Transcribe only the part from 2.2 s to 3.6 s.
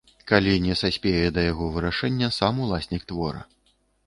сам уласнік твора.